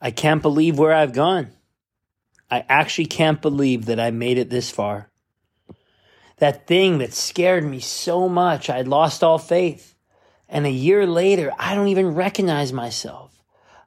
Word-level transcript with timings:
I 0.00 0.10
can't 0.10 0.42
believe 0.42 0.78
where 0.78 0.92
I've 0.92 1.12
gone. 1.12 1.52
I 2.50 2.64
actually 2.68 3.06
can't 3.06 3.42
believe 3.42 3.86
that 3.86 3.98
I 3.98 4.10
made 4.10 4.38
it 4.38 4.50
this 4.50 4.70
far. 4.70 5.10
That 6.38 6.66
thing 6.66 6.98
that 6.98 7.14
scared 7.14 7.64
me 7.64 7.80
so 7.80 8.28
much, 8.28 8.68
I'd 8.68 8.88
lost 8.88 9.24
all 9.24 9.38
faith. 9.38 9.94
And 10.48 10.66
a 10.66 10.70
year 10.70 11.06
later, 11.06 11.52
I 11.58 11.74
don't 11.74 11.88
even 11.88 12.14
recognize 12.14 12.72
myself. 12.72 13.42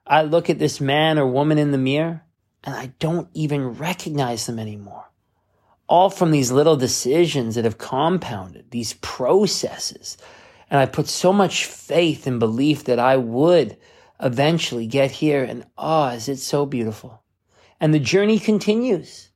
I 0.06 0.22
look 0.22 0.50
at 0.50 0.58
this 0.58 0.80
man 0.80 1.18
or 1.18 1.26
woman 1.26 1.58
in 1.58 1.70
the 1.70 1.78
mirror 1.78 2.22
and 2.64 2.74
I 2.74 2.92
don't 2.98 3.28
even 3.32 3.68
recognize 3.68 4.46
them 4.46 4.58
anymore. 4.58 5.10
All 5.88 6.10
from 6.10 6.30
these 6.30 6.52
little 6.52 6.76
decisions 6.76 7.54
that 7.54 7.64
have 7.64 7.78
compounded, 7.78 8.70
these 8.70 8.94
processes. 8.94 10.18
And 10.68 10.78
I 10.78 10.86
put 10.86 11.08
so 11.08 11.32
much 11.32 11.64
faith 11.64 12.26
and 12.26 12.38
belief 12.38 12.84
that 12.84 12.98
I 12.98 13.16
would 13.16 13.76
eventually 14.22 14.86
get 14.86 15.10
here. 15.10 15.42
And 15.42 15.66
oh, 15.78 16.08
is 16.08 16.28
it 16.28 16.38
so 16.38 16.66
beautiful? 16.66 17.22
And 17.80 17.94
the 17.94 18.00
journey 18.00 18.38
continues. 18.38 19.30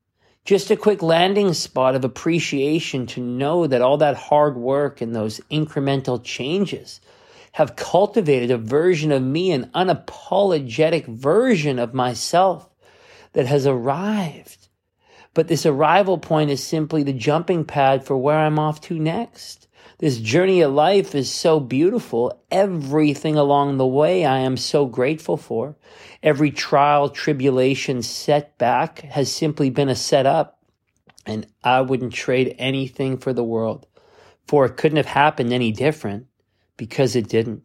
Just 0.45 0.71
a 0.71 0.77
quick 0.77 1.03
landing 1.03 1.55
spot 1.55 1.95
of 1.95 2.05
appreciation 2.05 3.07
to 3.09 3.21
know 3.21 3.67
that 3.67 3.81
all 3.81 3.97
that 3.99 4.17
hard 4.17 4.57
work 4.57 5.01
and 5.01 5.15
those 5.15 5.41
incremental 5.51 6.23
changes 6.23 7.01
have 7.53 7.77
cultivated 7.77 8.51
a 8.51 8.59
version 8.59 9.11
of 9.11 9.23
me, 9.23 9.53
an 9.53 9.71
unapologetic 9.75 11.07
version 11.07 11.79
of 11.79 11.95
myself 11.95 12.69
that 13.33 13.47
has 13.47 13.67
arrived. 13.67 14.69
But 15.33 15.49
this 15.49 15.65
arrival 15.65 16.19
point 16.19 16.51
is 16.51 16.63
simply 16.63 17.03
the 17.03 17.13
jumping 17.13 17.65
pad 17.65 18.05
for 18.05 18.17
where 18.17 18.39
I'm 18.39 18.59
off 18.59 18.81
to 18.83 18.99
next. 18.99 19.69
This 19.99 20.19
journey 20.19 20.61
of 20.61 20.73
life 20.73 21.15
is 21.15 21.31
so 21.31 21.61
beautiful. 21.61 22.43
Everything 22.51 23.37
along 23.37 23.77
the 23.77 23.87
way 23.87 24.25
I 24.25 24.39
am 24.39 24.57
so 24.57 24.87
grateful 24.87 25.37
for. 25.37 25.77
Every 26.23 26.51
trial, 26.51 27.09
tribulation, 27.09 28.03
setback 28.03 29.01
has 29.01 29.31
simply 29.31 29.71
been 29.71 29.89
a 29.89 29.95
setup. 29.95 30.59
And 31.27 31.47
I 31.63 31.81
wouldn't 31.81 32.13
trade 32.13 32.55
anything 32.59 33.19
for 33.19 33.33
the 33.33 33.45
world. 33.45 33.87
For 34.47 34.67
it 34.67 34.77
couldn't 34.77 34.97
have 34.97 35.07
happened 35.07 35.53
any 35.53 35.73
different 35.73 36.27
because 36.77 37.17
it 37.17 37.29
didn't 37.29 37.63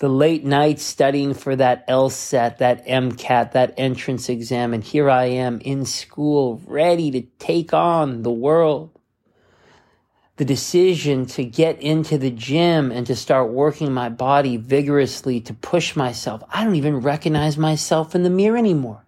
the 0.00 0.08
late 0.08 0.44
nights 0.44 0.82
studying 0.82 1.34
for 1.34 1.54
that 1.54 1.86
LSAT, 1.86 2.56
that 2.58 2.86
MCAT, 2.86 3.52
that 3.52 3.74
entrance 3.76 4.30
exam. 4.30 4.72
And 4.72 4.82
here 4.82 5.10
I 5.10 5.26
am 5.26 5.60
in 5.60 5.84
school, 5.84 6.60
ready 6.66 7.10
to 7.10 7.20
take 7.38 7.74
on 7.74 8.22
the 8.22 8.32
world. 8.32 8.98
The 10.40 10.46
decision 10.46 11.26
to 11.36 11.44
get 11.44 11.82
into 11.82 12.16
the 12.16 12.30
gym 12.30 12.90
and 12.90 13.06
to 13.08 13.14
start 13.14 13.50
working 13.50 13.92
my 13.92 14.08
body 14.08 14.56
vigorously 14.56 15.38
to 15.42 15.52
push 15.52 15.94
myself. 15.94 16.42
I 16.48 16.64
don't 16.64 16.76
even 16.76 17.00
recognize 17.00 17.58
myself 17.58 18.14
in 18.14 18.22
the 18.22 18.30
mirror 18.30 18.56
anymore. 18.56 19.04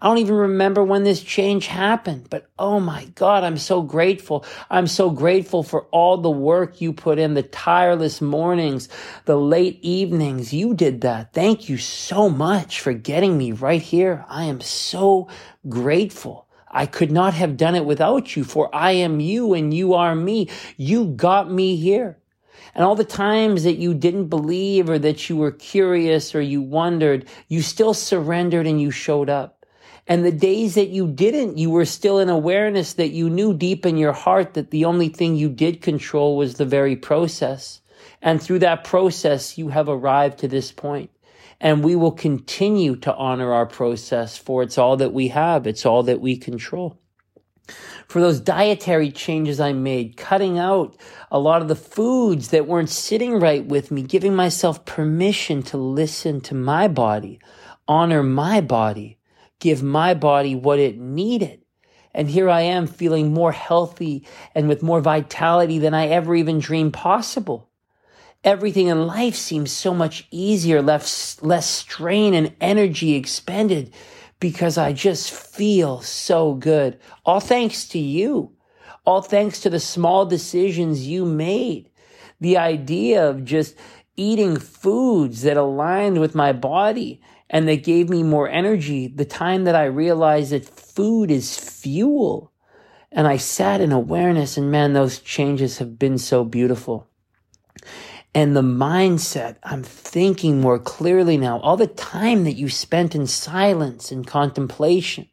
I 0.00 0.08
don't 0.08 0.18
even 0.18 0.34
remember 0.34 0.82
when 0.82 1.04
this 1.04 1.22
change 1.22 1.68
happened, 1.68 2.26
but 2.30 2.50
oh 2.58 2.80
my 2.80 3.04
God, 3.14 3.44
I'm 3.44 3.58
so 3.58 3.80
grateful. 3.82 4.44
I'm 4.70 4.88
so 4.88 5.10
grateful 5.10 5.62
for 5.62 5.82
all 5.92 6.16
the 6.18 6.28
work 6.32 6.80
you 6.80 6.92
put 6.92 7.20
in, 7.20 7.34
the 7.34 7.44
tireless 7.44 8.20
mornings, 8.20 8.88
the 9.26 9.38
late 9.38 9.78
evenings. 9.82 10.52
You 10.52 10.74
did 10.74 11.02
that. 11.02 11.32
Thank 11.32 11.68
you 11.68 11.78
so 11.78 12.28
much 12.28 12.80
for 12.80 12.92
getting 12.92 13.38
me 13.38 13.52
right 13.52 13.80
here. 13.82 14.24
I 14.28 14.46
am 14.46 14.60
so 14.60 15.28
grateful. 15.68 16.48
I 16.72 16.86
could 16.86 17.12
not 17.12 17.34
have 17.34 17.56
done 17.56 17.74
it 17.74 17.84
without 17.84 18.34
you, 18.34 18.44
for 18.44 18.74
I 18.74 18.92
am 18.92 19.20
you 19.20 19.52
and 19.52 19.74
you 19.74 19.94
are 19.94 20.14
me. 20.14 20.48
You 20.76 21.06
got 21.06 21.50
me 21.50 21.76
here. 21.76 22.18
And 22.74 22.84
all 22.84 22.94
the 22.94 23.04
times 23.04 23.64
that 23.64 23.76
you 23.76 23.92
didn't 23.92 24.28
believe 24.28 24.88
or 24.88 24.98
that 24.98 25.28
you 25.28 25.36
were 25.36 25.50
curious 25.50 26.34
or 26.34 26.40
you 26.40 26.62
wondered, 26.62 27.26
you 27.48 27.60
still 27.60 27.92
surrendered 27.92 28.66
and 28.66 28.80
you 28.80 28.90
showed 28.90 29.28
up. 29.28 29.66
And 30.06 30.24
the 30.24 30.32
days 30.32 30.74
that 30.74 30.88
you 30.88 31.06
didn't, 31.06 31.58
you 31.58 31.70
were 31.70 31.84
still 31.84 32.18
in 32.18 32.28
awareness 32.28 32.94
that 32.94 33.10
you 33.10 33.28
knew 33.28 33.54
deep 33.54 33.84
in 33.86 33.96
your 33.96 34.12
heart 34.12 34.54
that 34.54 34.70
the 34.70 34.84
only 34.84 35.08
thing 35.08 35.36
you 35.36 35.48
did 35.48 35.82
control 35.82 36.36
was 36.36 36.54
the 36.54 36.64
very 36.64 36.96
process. 36.96 37.80
And 38.20 38.42
through 38.42 38.60
that 38.60 38.84
process, 38.84 39.58
you 39.58 39.68
have 39.68 39.88
arrived 39.88 40.38
to 40.38 40.48
this 40.48 40.72
point. 40.72 41.10
And 41.62 41.82
we 41.82 41.96
will 41.96 42.12
continue 42.12 42.96
to 42.96 43.14
honor 43.14 43.54
our 43.54 43.66
process 43.66 44.36
for 44.36 44.62
it's 44.64 44.76
all 44.76 44.98
that 44.98 45.14
we 45.14 45.28
have. 45.28 45.66
It's 45.66 45.86
all 45.86 46.02
that 46.02 46.20
we 46.20 46.36
control. 46.36 46.98
For 48.08 48.20
those 48.20 48.40
dietary 48.40 49.12
changes 49.12 49.60
I 49.60 49.72
made, 49.72 50.16
cutting 50.16 50.58
out 50.58 50.96
a 51.30 51.38
lot 51.38 51.62
of 51.62 51.68
the 51.68 51.76
foods 51.76 52.48
that 52.48 52.66
weren't 52.66 52.90
sitting 52.90 53.38
right 53.38 53.64
with 53.64 53.90
me, 53.90 54.02
giving 54.02 54.34
myself 54.34 54.84
permission 54.84 55.62
to 55.64 55.76
listen 55.76 56.40
to 56.42 56.54
my 56.54 56.88
body, 56.88 57.40
honor 57.86 58.24
my 58.24 58.60
body, 58.60 59.18
give 59.60 59.82
my 59.82 60.14
body 60.14 60.56
what 60.56 60.80
it 60.80 60.98
needed. 60.98 61.62
And 62.12 62.28
here 62.28 62.50
I 62.50 62.62
am 62.62 62.86
feeling 62.86 63.32
more 63.32 63.52
healthy 63.52 64.26
and 64.54 64.68
with 64.68 64.82
more 64.82 65.00
vitality 65.00 65.78
than 65.78 65.94
I 65.94 66.08
ever 66.08 66.34
even 66.34 66.58
dreamed 66.58 66.92
possible. 66.92 67.70
Everything 68.44 68.88
in 68.88 69.06
life 69.06 69.36
seems 69.36 69.70
so 69.70 69.94
much 69.94 70.26
easier, 70.32 70.82
less, 70.82 71.40
less 71.42 71.68
strain 71.68 72.34
and 72.34 72.52
energy 72.60 73.14
expended 73.14 73.94
because 74.40 74.76
I 74.76 74.92
just 74.92 75.30
feel 75.30 76.00
so 76.00 76.54
good. 76.54 76.98
All 77.24 77.38
thanks 77.38 77.86
to 77.90 78.00
you. 78.00 78.50
All 79.06 79.22
thanks 79.22 79.60
to 79.60 79.70
the 79.70 79.78
small 79.78 80.26
decisions 80.26 81.06
you 81.06 81.24
made. 81.24 81.88
The 82.40 82.58
idea 82.58 83.28
of 83.28 83.44
just 83.44 83.76
eating 84.16 84.56
foods 84.56 85.42
that 85.42 85.56
aligned 85.56 86.18
with 86.18 86.34
my 86.34 86.52
body 86.52 87.20
and 87.48 87.68
that 87.68 87.84
gave 87.84 88.08
me 88.08 88.24
more 88.24 88.48
energy 88.48 89.06
the 89.06 89.24
time 89.24 89.62
that 89.64 89.76
I 89.76 89.84
realized 89.84 90.50
that 90.50 90.64
food 90.64 91.30
is 91.30 91.56
fuel. 91.56 92.52
And 93.12 93.28
I 93.28 93.36
sat 93.36 93.80
in 93.80 93.92
awareness 93.92 94.56
and 94.56 94.68
man, 94.68 94.94
those 94.94 95.20
changes 95.20 95.78
have 95.78 95.96
been 95.96 96.18
so 96.18 96.44
beautiful. 96.44 97.08
And 98.34 98.56
the 98.56 98.62
mindset, 98.62 99.56
I'm 99.62 99.82
thinking 99.82 100.60
more 100.60 100.78
clearly 100.78 101.36
now. 101.36 101.60
All 101.60 101.76
the 101.76 101.86
time 101.86 102.44
that 102.44 102.54
you 102.54 102.70
spent 102.70 103.14
in 103.14 103.26
silence 103.26 104.10
and 104.10 104.26
contemplation, 104.26 105.28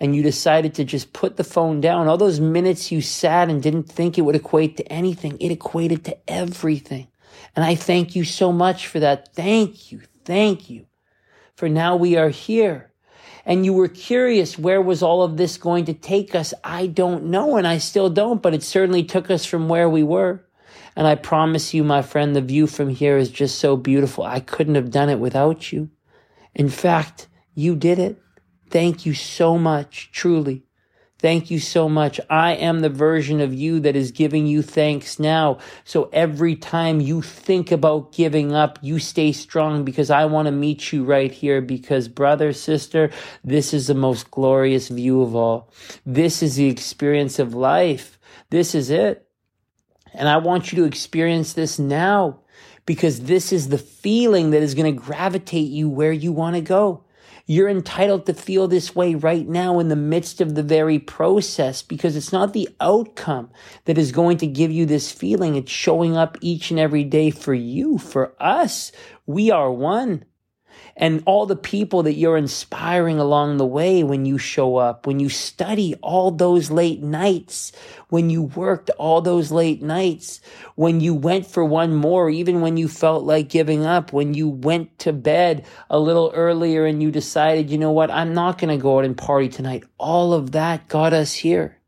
and 0.00 0.16
you 0.16 0.22
decided 0.22 0.74
to 0.74 0.84
just 0.84 1.12
put 1.12 1.36
the 1.36 1.44
phone 1.44 1.82
down, 1.82 2.08
all 2.08 2.16
those 2.16 2.40
minutes 2.40 2.90
you 2.90 3.02
sat 3.02 3.50
and 3.50 3.62
didn't 3.62 3.90
think 3.90 4.16
it 4.16 4.22
would 4.22 4.36
equate 4.36 4.78
to 4.78 4.90
anything, 4.90 5.36
it 5.38 5.52
equated 5.52 6.04
to 6.06 6.16
everything. 6.26 7.08
And 7.54 7.64
I 7.64 7.74
thank 7.74 8.16
you 8.16 8.24
so 8.24 8.52
much 8.52 8.86
for 8.86 9.00
that. 9.00 9.34
Thank 9.34 9.92
you. 9.92 10.00
Thank 10.24 10.70
you 10.70 10.86
for 11.56 11.68
now 11.68 11.94
we 11.94 12.16
are 12.16 12.30
here. 12.30 12.90
And 13.44 13.66
you 13.66 13.74
were 13.74 13.88
curious, 13.88 14.58
where 14.58 14.80
was 14.80 15.02
all 15.02 15.22
of 15.22 15.36
this 15.36 15.58
going 15.58 15.84
to 15.86 15.94
take 15.94 16.34
us? 16.34 16.54
I 16.64 16.86
don't 16.86 17.24
know, 17.24 17.56
and 17.56 17.66
I 17.66 17.76
still 17.76 18.08
don't, 18.08 18.40
but 18.40 18.54
it 18.54 18.62
certainly 18.62 19.04
took 19.04 19.30
us 19.30 19.44
from 19.44 19.68
where 19.68 19.88
we 19.88 20.02
were. 20.02 20.46
And 21.00 21.08
I 21.08 21.14
promise 21.14 21.72
you, 21.72 21.82
my 21.82 22.02
friend, 22.02 22.36
the 22.36 22.42
view 22.42 22.66
from 22.66 22.90
here 22.90 23.16
is 23.16 23.30
just 23.30 23.58
so 23.58 23.74
beautiful. 23.74 24.22
I 24.22 24.38
couldn't 24.38 24.74
have 24.74 24.90
done 24.90 25.08
it 25.08 25.18
without 25.18 25.72
you. 25.72 25.88
In 26.54 26.68
fact, 26.68 27.26
you 27.54 27.74
did 27.74 27.98
it. 27.98 28.20
Thank 28.68 29.06
you 29.06 29.14
so 29.14 29.56
much, 29.56 30.10
truly. 30.12 30.66
Thank 31.18 31.50
you 31.50 31.58
so 31.58 31.88
much. 31.88 32.20
I 32.28 32.52
am 32.52 32.80
the 32.80 32.90
version 32.90 33.40
of 33.40 33.54
you 33.54 33.80
that 33.80 33.96
is 33.96 34.10
giving 34.10 34.46
you 34.46 34.60
thanks 34.60 35.18
now. 35.18 35.56
So 35.84 36.10
every 36.12 36.54
time 36.54 37.00
you 37.00 37.22
think 37.22 37.72
about 37.72 38.12
giving 38.12 38.52
up, 38.52 38.78
you 38.82 38.98
stay 38.98 39.32
strong 39.32 39.86
because 39.86 40.10
I 40.10 40.26
want 40.26 40.48
to 40.48 40.52
meet 40.52 40.92
you 40.92 41.04
right 41.04 41.32
here 41.32 41.62
because 41.62 42.08
brother, 42.08 42.52
sister, 42.52 43.10
this 43.42 43.72
is 43.72 43.86
the 43.86 43.94
most 43.94 44.30
glorious 44.30 44.88
view 44.88 45.22
of 45.22 45.34
all. 45.34 45.72
This 46.04 46.42
is 46.42 46.56
the 46.56 46.68
experience 46.68 47.38
of 47.38 47.54
life. 47.54 48.18
This 48.50 48.74
is 48.74 48.90
it. 48.90 49.29
And 50.14 50.28
I 50.28 50.38
want 50.38 50.72
you 50.72 50.78
to 50.78 50.84
experience 50.84 51.52
this 51.52 51.78
now 51.78 52.40
because 52.86 53.20
this 53.20 53.52
is 53.52 53.68
the 53.68 53.78
feeling 53.78 54.50
that 54.50 54.62
is 54.62 54.74
going 54.74 54.94
to 54.94 55.02
gravitate 55.02 55.70
you 55.70 55.88
where 55.88 56.12
you 56.12 56.32
want 56.32 56.56
to 56.56 56.62
go. 56.62 57.04
You're 57.46 57.68
entitled 57.68 58.26
to 58.26 58.34
feel 58.34 58.68
this 58.68 58.94
way 58.94 59.16
right 59.16 59.46
now 59.46 59.80
in 59.80 59.88
the 59.88 59.96
midst 59.96 60.40
of 60.40 60.54
the 60.54 60.62
very 60.62 61.00
process 61.00 61.82
because 61.82 62.14
it's 62.14 62.32
not 62.32 62.52
the 62.52 62.68
outcome 62.80 63.50
that 63.86 63.98
is 63.98 64.12
going 64.12 64.38
to 64.38 64.46
give 64.46 64.70
you 64.70 64.86
this 64.86 65.10
feeling. 65.10 65.56
It's 65.56 65.72
showing 65.72 66.16
up 66.16 66.38
each 66.40 66.70
and 66.70 66.78
every 66.78 67.02
day 67.02 67.30
for 67.30 67.52
you, 67.52 67.98
for 67.98 68.34
us. 68.40 68.92
We 69.26 69.50
are 69.50 69.72
one 69.72 70.24
and 70.96 71.22
all 71.26 71.46
the 71.46 71.56
people 71.56 72.02
that 72.04 72.14
you're 72.14 72.36
inspiring 72.36 73.18
along 73.18 73.56
the 73.56 73.66
way 73.66 74.02
when 74.02 74.24
you 74.24 74.38
show 74.38 74.76
up, 74.76 75.06
when 75.06 75.20
you 75.20 75.28
study 75.28 75.94
all 76.02 76.30
those 76.30 76.70
late 76.70 77.02
nights, 77.02 77.72
when 78.08 78.30
you 78.30 78.42
worked 78.42 78.90
all 78.98 79.20
those 79.20 79.50
late 79.50 79.82
nights, 79.82 80.40
when 80.74 81.00
you 81.00 81.14
went 81.14 81.46
for 81.46 81.64
one 81.64 81.94
more, 81.94 82.30
even 82.30 82.60
when 82.60 82.76
you 82.76 82.88
felt 82.88 83.24
like 83.24 83.48
giving 83.48 83.84
up, 83.84 84.12
when 84.12 84.34
you 84.34 84.48
went 84.48 84.98
to 85.00 85.12
bed 85.12 85.64
a 85.88 85.98
little 85.98 86.30
earlier 86.34 86.84
and 86.86 87.02
you 87.02 87.10
decided, 87.10 87.70
you 87.70 87.78
know 87.78 87.92
what, 87.92 88.10
I'm 88.10 88.34
not 88.34 88.58
going 88.58 88.76
to 88.76 88.82
go 88.82 88.98
out 88.98 89.04
and 89.04 89.16
party 89.16 89.48
tonight. 89.48 89.84
All 89.98 90.32
of 90.32 90.52
that 90.52 90.88
got 90.88 91.12
us 91.12 91.32
here. 91.32 91.79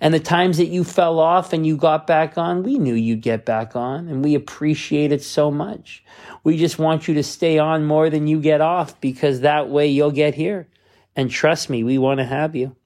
And 0.00 0.12
the 0.12 0.20
times 0.20 0.58
that 0.58 0.66
you 0.66 0.84
fell 0.84 1.18
off 1.18 1.52
and 1.52 1.66
you 1.66 1.76
got 1.76 2.06
back 2.06 2.36
on, 2.36 2.62
we 2.62 2.78
knew 2.78 2.94
you'd 2.94 3.22
get 3.22 3.46
back 3.46 3.74
on 3.74 4.08
and 4.08 4.22
we 4.22 4.34
appreciate 4.34 5.10
it 5.12 5.22
so 5.22 5.50
much. 5.50 6.04
We 6.44 6.58
just 6.58 6.78
want 6.78 7.08
you 7.08 7.14
to 7.14 7.22
stay 7.22 7.58
on 7.58 7.84
more 7.84 8.10
than 8.10 8.26
you 8.26 8.40
get 8.40 8.60
off 8.60 9.00
because 9.00 9.40
that 9.40 9.70
way 9.70 9.88
you'll 9.88 10.10
get 10.10 10.34
here. 10.34 10.68
And 11.14 11.30
trust 11.30 11.70
me, 11.70 11.82
we 11.82 11.96
want 11.96 12.18
to 12.18 12.26
have 12.26 12.54
you. 12.54 12.76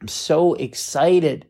I'm 0.00 0.08
so 0.08 0.54
excited 0.54 1.46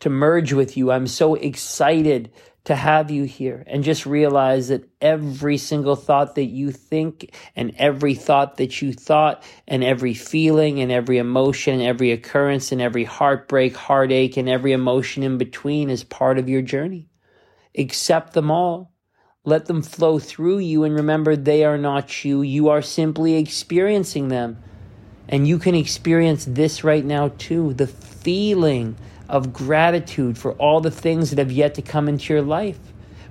to 0.00 0.10
merge 0.10 0.52
with 0.52 0.76
you. 0.76 0.90
I'm 0.90 1.06
so 1.06 1.34
excited 1.34 2.30
to 2.64 2.74
have 2.74 3.10
you 3.10 3.24
here 3.24 3.64
and 3.66 3.82
just 3.82 4.04
realize 4.04 4.68
that 4.68 4.88
every 5.00 5.56
single 5.56 5.96
thought 5.96 6.34
that 6.34 6.44
you 6.44 6.70
think 6.70 7.34
and 7.56 7.74
every 7.76 8.14
thought 8.14 8.58
that 8.58 8.82
you 8.82 8.92
thought 8.92 9.42
and 9.66 9.82
every 9.82 10.14
feeling 10.14 10.80
and 10.80 10.92
every 10.92 11.18
emotion 11.18 11.80
every 11.80 12.12
occurrence 12.12 12.70
and 12.72 12.80
every 12.80 13.04
heartbreak, 13.04 13.74
heartache 13.74 14.36
and 14.36 14.48
every 14.48 14.72
emotion 14.72 15.22
in 15.22 15.38
between 15.38 15.88
is 15.88 16.04
part 16.04 16.38
of 16.38 16.48
your 16.48 16.62
journey. 16.62 17.08
Accept 17.76 18.34
them 18.34 18.50
all. 18.50 18.92
Let 19.44 19.66
them 19.66 19.82
flow 19.82 20.18
through 20.18 20.58
you 20.58 20.84
and 20.84 20.94
remember 20.94 21.34
they 21.34 21.64
are 21.64 21.78
not 21.78 22.24
you. 22.24 22.42
You 22.42 22.68
are 22.68 22.82
simply 22.82 23.36
experiencing 23.36 24.28
them. 24.28 24.62
And 25.30 25.46
you 25.46 25.58
can 25.58 25.76
experience 25.76 26.44
this 26.44 26.82
right 26.82 27.04
now 27.04 27.28
too 27.38 27.72
the 27.74 27.86
feeling 27.86 28.96
of 29.28 29.52
gratitude 29.52 30.36
for 30.36 30.52
all 30.54 30.80
the 30.80 30.90
things 30.90 31.30
that 31.30 31.38
have 31.38 31.52
yet 31.52 31.74
to 31.76 31.82
come 31.82 32.08
into 32.08 32.34
your 32.34 32.42
life. 32.42 32.78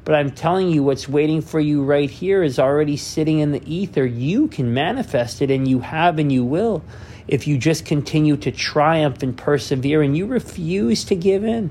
But 0.06 0.16
I'm 0.16 0.31
telling 0.31 0.69
you, 0.69 0.81
what's 0.81 1.10
waiting 1.10 1.42
for 1.42 1.60
you 1.60 1.84
right 1.84 2.10
here 2.10 2.42
is 2.42 2.57
already 2.57 2.96
sitting 2.96 3.40
in 3.40 3.51
the 3.51 3.62
ether. 3.72 4.06
You 4.06 4.48
can 4.48 4.74
manifest 4.74 5.42
it, 5.42 5.51
and 5.51 5.68
you 5.68 5.81
have, 5.81 6.18
and 6.18 6.31
you 6.31 6.46
will, 6.46 6.84
if 7.28 7.48
you 7.48 7.57
just 7.57 7.86
continue 7.86 8.38
to 8.38 8.51
triumph 8.51 9.22
and 9.22 9.38
persevere 9.38 10.01
and 10.01 10.18
you 10.18 10.25
refuse 10.25 11.04
to 11.04 11.16
give 11.16 11.44
in. 11.44 11.69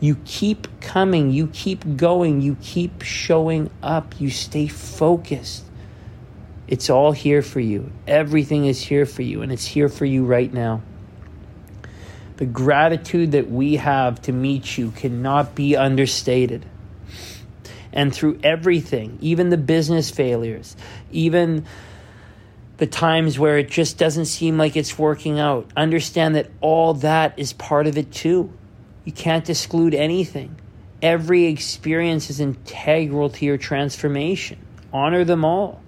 You 0.00 0.16
keep 0.24 0.80
coming, 0.80 1.30
you 1.30 1.48
keep 1.48 1.96
going, 1.96 2.40
you 2.40 2.56
keep 2.62 3.02
showing 3.02 3.70
up, 3.82 4.18
you 4.18 4.30
stay 4.30 4.66
focused. 4.66 5.64
It's 6.68 6.90
all 6.90 7.12
here 7.12 7.40
for 7.40 7.60
you. 7.60 7.90
Everything 8.06 8.66
is 8.66 8.80
here 8.80 9.06
for 9.06 9.22
you, 9.22 9.40
and 9.40 9.50
it's 9.50 9.64
here 9.64 9.88
for 9.88 10.04
you 10.04 10.24
right 10.24 10.52
now. 10.52 10.82
The 12.36 12.46
gratitude 12.46 13.32
that 13.32 13.50
we 13.50 13.76
have 13.76 14.20
to 14.22 14.32
meet 14.32 14.76
you 14.76 14.90
cannot 14.90 15.54
be 15.54 15.76
understated. 15.76 16.66
And 17.90 18.14
through 18.14 18.38
everything, 18.44 19.18
even 19.22 19.48
the 19.48 19.56
business 19.56 20.10
failures, 20.10 20.76
even 21.10 21.64
the 22.76 22.86
times 22.86 23.38
where 23.38 23.58
it 23.58 23.70
just 23.70 23.96
doesn't 23.96 24.26
seem 24.26 24.58
like 24.58 24.76
it's 24.76 24.98
working 24.98 25.40
out, 25.40 25.68
understand 25.74 26.36
that 26.36 26.50
all 26.60 26.94
that 26.94 27.38
is 27.38 27.54
part 27.54 27.86
of 27.86 27.96
it 27.96 28.12
too. 28.12 28.52
You 29.04 29.12
can't 29.12 29.48
exclude 29.48 29.94
anything. 29.94 30.54
Every 31.00 31.46
experience 31.46 32.28
is 32.28 32.40
integral 32.40 33.30
to 33.30 33.46
your 33.46 33.56
transformation. 33.56 34.58
Honor 34.92 35.24
them 35.24 35.44
all. 35.44 35.82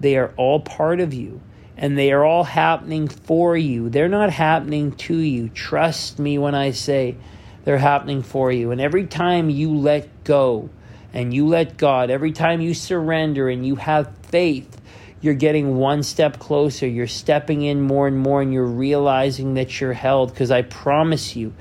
They 0.00 0.16
are 0.16 0.32
all 0.36 0.60
part 0.60 1.00
of 1.00 1.14
you 1.14 1.40
and 1.76 1.96
they 1.96 2.12
are 2.12 2.24
all 2.24 2.44
happening 2.44 3.08
for 3.08 3.56
you. 3.56 3.90
They're 3.90 4.08
not 4.08 4.30
happening 4.30 4.92
to 4.92 5.16
you. 5.16 5.48
Trust 5.50 6.18
me 6.18 6.38
when 6.38 6.54
I 6.54 6.70
say 6.70 7.16
they're 7.64 7.78
happening 7.78 8.22
for 8.22 8.50
you. 8.50 8.70
And 8.70 8.80
every 8.80 9.06
time 9.06 9.50
you 9.50 9.74
let 9.74 10.24
go 10.24 10.70
and 11.12 11.34
you 11.34 11.46
let 11.46 11.76
God, 11.76 12.10
every 12.10 12.32
time 12.32 12.60
you 12.60 12.72
surrender 12.72 13.48
and 13.48 13.66
you 13.66 13.76
have 13.76 14.10
faith, 14.30 14.80
you're 15.20 15.34
getting 15.34 15.76
one 15.76 16.02
step 16.02 16.38
closer. 16.38 16.86
You're 16.86 17.06
stepping 17.06 17.62
in 17.62 17.82
more 17.82 18.06
and 18.06 18.18
more 18.18 18.40
and 18.40 18.52
you're 18.52 18.64
realizing 18.64 19.54
that 19.54 19.80
you're 19.80 19.92
held. 19.92 20.30
Because 20.30 20.50
I 20.50 20.62
promise 20.62 21.36
you, 21.36 21.52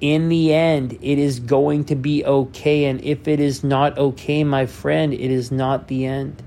in 0.00 0.28
the 0.28 0.52
end, 0.52 0.98
it 1.00 1.18
is 1.18 1.40
going 1.40 1.84
to 1.84 1.94
be 1.94 2.24
okay. 2.24 2.86
And 2.86 3.00
if 3.02 3.28
it 3.28 3.40
is 3.40 3.62
not 3.64 3.96
okay, 3.96 4.44
my 4.44 4.66
friend, 4.66 5.14
it 5.14 5.30
is 5.30 5.50
not 5.50 5.88
the 5.88 6.04
end. 6.04 6.42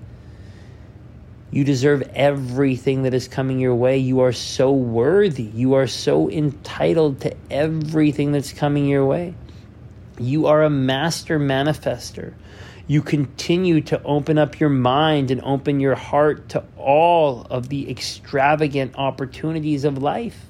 You 1.56 1.64
deserve 1.64 2.02
everything 2.14 3.04
that 3.04 3.14
is 3.14 3.30
coming 3.30 3.60
your 3.60 3.76
way. 3.76 3.98
You 3.98 4.20
are 4.20 4.34
so 4.34 4.74
worthy. 4.74 5.44
You 5.44 5.76
are 5.76 5.88
so 5.88 6.30
entitled 6.30 7.22
to 7.22 7.34
everything 7.50 8.34
that's 8.34 8.52
coming 8.52 8.88
your 8.88 9.06
way. 9.06 9.36
You 10.20 10.48
are 10.48 10.64
a 10.64 10.70
master 10.70 11.40
manifester. 11.40 12.34
You 12.88 13.02
continue 13.02 13.80
to 13.84 14.04
open 14.04 14.38
up 14.38 14.60
your 14.60 14.68
mind 14.68 15.32
and 15.32 15.40
open 15.44 15.80
your 15.80 15.96
heart 15.96 16.50
to 16.50 16.66
all 16.76 17.44
of 17.44 17.70
the 17.70 17.90
extravagant 17.90 18.96
opportunities 18.98 19.86
of 19.86 19.98
life. 19.98 20.48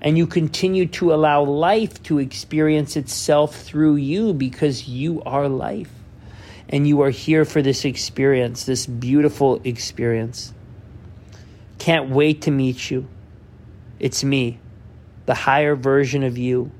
And 0.00 0.16
you 0.16 0.26
continue 0.26 0.86
to 0.86 1.12
allow 1.12 1.44
life 1.44 2.02
to 2.04 2.18
experience 2.18 2.96
itself 2.96 3.60
through 3.60 3.96
you 3.96 4.32
because 4.32 4.88
you 4.88 5.22
are 5.24 5.50
life 5.50 5.99
and 6.70 6.86
you 6.86 7.02
are 7.02 7.10
here 7.10 7.44
for 7.44 7.60
this 7.60 7.84
experience, 7.84 8.64
this 8.64 8.86
beautiful 8.86 9.60
experience. 9.64 10.54
Can't 11.78 12.10
wait 12.10 12.42
to 12.42 12.50
meet 12.50 12.90
you. 12.90 13.08
It's 13.98 14.22
me, 14.22 14.60
the 15.26 15.34
higher 15.34 15.74
version 15.74 16.22
of 16.22 16.38
you, 16.38 16.70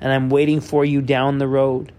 and 0.00 0.12
I'm 0.12 0.28
waiting 0.28 0.60
for 0.60 0.84
you 0.84 1.00
down 1.00 1.38
the 1.38 1.48
road. 1.48 1.90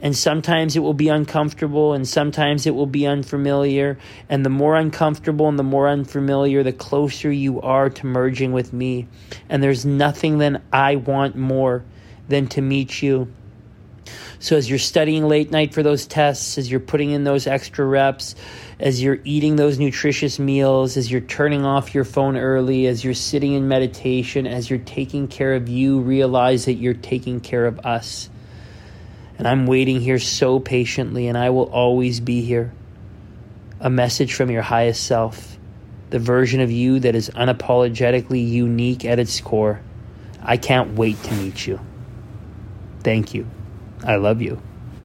And 0.00 0.16
sometimes 0.16 0.76
it 0.76 0.80
will 0.80 0.94
be 0.94 1.08
uncomfortable, 1.08 1.92
and 1.92 2.08
sometimes 2.08 2.66
it 2.66 2.74
will 2.74 2.86
be 2.86 3.06
unfamiliar. 3.06 3.98
And 4.28 4.44
the 4.44 4.50
more 4.50 4.74
uncomfortable 4.74 5.48
and 5.48 5.58
the 5.58 5.62
more 5.62 5.88
unfamiliar, 5.88 6.62
the 6.62 6.72
closer 6.72 7.30
you 7.30 7.60
are 7.60 7.90
to 7.90 8.06
merging 8.06 8.52
with 8.52 8.72
me. 8.72 9.06
And 9.48 9.62
there's 9.62 9.84
nothing 9.84 10.38
that 10.38 10.62
I 10.72 10.96
want 10.96 11.36
more 11.36 11.84
than 12.28 12.46
to 12.48 12.62
meet 12.62 13.02
you 13.02 13.30
so 14.38 14.56
as 14.56 14.70
you're 14.70 14.78
studying 14.78 15.28
late 15.28 15.50
night 15.50 15.74
for 15.74 15.82
those 15.82 16.06
tests, 16.06 16.56
as 16.56 16.70
you're 16.70 16.80
putting 16.80 17.10
in 17.10 17.24
those 17.24 17.46
extra 17.46 17.84
reps, 17.84 18.34
as 18.78 19.02
you're 19.02 19.18
eating 19.24 19.56
those 19.56 19.78
nutritious 19.78 20.38
meals, 20.38 20.96
as 20.96 21.10
you're 21.10 21.20
turning 21.20 21.64
off 21.66 21.94
your 21.94 22.04
phone 22.04 22.38
early, 22.38 22.86
as 22.86 23.04
you're 23.04 23.12
sitting 23.12 23.52
in 23.52 23.68
meditation, 23.68 24.46
as 24.46 24.70
you're 24.70 24.78
taking 24.78 25.28
care 25.28 25.54
of 25.54 25.68
you, 25.68 26.00
realize 26.00 26.64
that 26.64 26.74
you're 26.74 26.94
taking 26.94 27.40
care 27.40 27.66
of 27.66 27.80
us. 27.80 28.30
And 29.36 29.46
I'm 29.46 29.66
waiting 29.66 30.00
here 30.00 30.18
so 30.18 30.58
patiently, 30.58 31.28
and 31.28 31.36
I 31.36 31.50
will 31.50 31.70
always 31.70 32.20
be 32.20 32.40
here. 32.40 32.72
A 33.78 33.90
message 33.90 34.34
from 34.34 34.50
your 34.50 34.62
highest 34.62 35.04
self, 35.04 35.58
the 36.08 36.18
version 36.18 36.60
of 36.60 36.70
you 36.70 37.00
that 37.00 37.14
is 37.14 37.30
unapologetically 37.30 38.46
unique 38.46 39.04
at 39.04 39.18
its 39.18 39.40
core. 39.40 39.80
I 40.42 40.56
can't 40.56 40.94
wait 40.94 41.22
to 41.24 41.34
meet 41.34 41.66
you. 41.66 41.80
Thank 43.02 43.34
you. 43.34 43.46
I 44.04 44.16
love 44.16 44.42
you. 44.42 44.69